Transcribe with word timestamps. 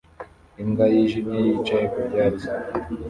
Imbwa 0.61 0.85
yijimye 0.93 1.37
yicaye 1.45 1.85
ku 1.93 1.99
byatsi 2.09 2.47